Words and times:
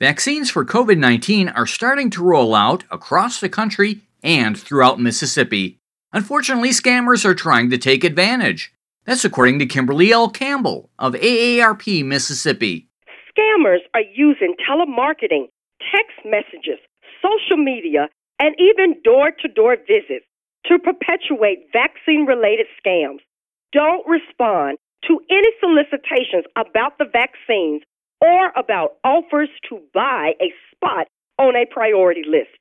Vaccines 0.00 0.50
for 0.50 0.64
COVID 0.64 0.96
19 0.96 1.50
are 1.50 1.66
starting 1.66 2.08
to 2.08 2.24
roll 2.24 2.54
out 2.54 2.84
across 2.90 3.38
the 3.38 3.50
country 3.50 4.00
and 4.22 4.58
throughout 4.58 4.98
Mississippi. 4.98 5.76
Unfortunately, 6.14 6.70
scammers 6.70 7.26
are 7.26 7.34
trying 7.34 7.68
to 7.68 7.76
take 7.76 8.02
advantage. 8.02 8.72
That's 9.04 9.26
according 9.26 9.58
to 9.58 9.66
Kimberly 9.66 10.10
L. 10.10 10.30
Campbell 10.30 10.88
of 10.98 11.12
AARP 11.12 12.02
Mississippi. 12.02 12.88
Scammers 13.28 13.80
are 13.92 14.08
using 14.14 14.54
telemarketing, 14.66 15.50
text 15.92 16.16
messages, 16.24 16.80
social 17.20 17.62
media, 17.62 18.08
and 18.38 18.54
even 18.58 19.02
door 19.04 19.32
to 19.42 19.48
door 19.48 19.76
visits 19.86 20.24
to 20.64 20.78
perpetuate 20.78 21.68
vaccine 21.74 22.24
related 22.24 22.66
scams. 22.80 23.20
Don't 23.74 24.06
respond 24.08 24.78
to 25.08 25.20
any 25.30 25.50
solicitations 25.60 26.46
about 26.56 26.96
the 26.96 27.04
vaccines 27.12 27.82
or 28.20 28.52
about 28.56 28.96
offers 29.04 29.48
to 29.68 29.80
buy 29.94 30.32
a 30.40 30.52
spot 30.74 31.06
on 31.38 31.56
a 31.56 31.66
priority 31.66 32.22
list. 32.26 32.56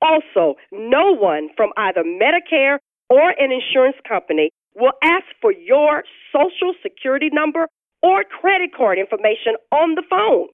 Also, 0.00 0.56
no 0.72 1.14
one 1.14 1.48
from 1.56 1.70
either 1.76 2.02
Medicare 2.02 2.78
or 3.10 3.30
an 3.30 3.52
insurance 3.52 3.96
company 4.08 4.50
will 4.74 4.92
ask 5.02 5.24
for 5.40 5.52
your 5.52 6.04
social 6.32 6.74
security 6.82 7.30
number 7.32 7.68
or 8.02 8.24
credit 8.24 8.70
card 8.76 8.98
information 8.98 9.56
on 9.72 9.94
the 9.94 10.02
phone. 10.10 10.48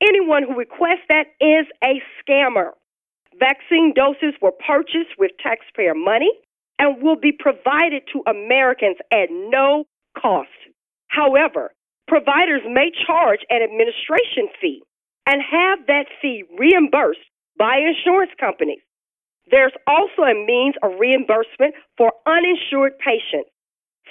Anyone 0.00 0.44
who 0.44 0.56
requests 0.56 1.08
that 1.08 1.26
is 1.40 1.66
a 1.82 2.00
scammer. 2.20 2.70
Vaccine 3.38 3.92
doses 3.94 4.34
were 4.40 4.52
purchased 4.52 5.18
with 5.18 5.30
taxpayer 5.42 5.94
money 5.94 6.32
and 6.78 7.02
will 7.02 7.16
be 7.16 7.32
provided 7.32 8.02
to 8.12 8.22
Americans 8.26 8.96
at 9.12 9.28
no 9.30 9.84
cost. 10.18 10.48
However, 11.08 11.72
providers 12.08 12.62
may 12.68 12.90
charge 13.06 13.40
an 13.50 13.62
administration 13.62 14.48
fee 14.60 14.82
and 15.26 15.42
have 15.42 15.86
that 15.86 16.06
fee 16.22 16.44
reimbursed 16.58 17.26
by 17.58 17.78
insurance 17.78 18.32
companies. 18.38 18.80
There's 19.50 19.72
also 19.86 20.22
a 20.22 20.34
means 20.34 20.74
of 20.82 20.98
reimbursement 20.98 21.74
for 21.96 22.12
uninsured 22.26 22.98
patients. 22.98 23.50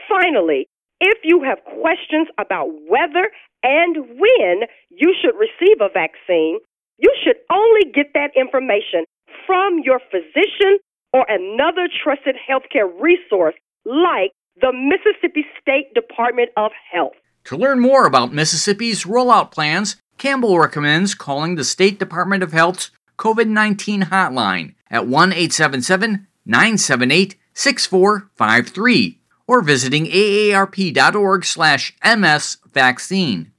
Finally, 0.08 0.68
if 1.02 1.18
you 1.24 1.44
have 1.44 1.60
questions 1.64 2.28
about 2.38 2.68
whether 2.88 3.30
and 3.64 3.98
when 4.18 4.68
you 4.90 5.14
should 5.22 5.36
receive 5.36 5.82
a 5.82 5.90
vaccine, 5.92 6.60
you 6.98 7.12
should 7.24 7.36
only 7.52 7.92
get 7.94 8.14
that 8.14 8.32
information 8.36 9.04
from 9.46 9.80
your 9.84 10.00
physician 10.12 10.80
or 11.12 11.26
another 11.28 11.90
trusted 12.04 12.36
healthcare 12.36 12.90
resource 13.00 13.56
like 13.86 14.32
the 14.62 14.72
Mississippi 14.72 15.46
State 15.60 15.94
Department 15.94 16.50
of 16.56 16.72
Health. 16.92 17.16
To 17.46 17.56
learn 17.56 17.80
more 17.80 18.08
about 18.08 18.34
Mississippi's 18.34 19.04
rollout 19.04 19.52
plans, 19.52 19.98
Campbell 20.18 20.58
recommends 20.58 21.14
calling 21.14 21.56
the 21.56 21.64
State 21.64 22.00
Department 22.00 22.42
of 22.42 22.54
Health's 22.54 22.90
COVID 23.20 23.48
19 23.48 24.06
hotline 24.06 24.74
at 24.90 25.08
1 25.08 25.32
877 25.32 26.28
978 26.44 27.36
6453 27.54 29.20
or 29.48 29.62
visiting 29.62 30.06
aarp.org 30.08 31.46
slash 31.46 31.96
msvaccine. 32.04 33.52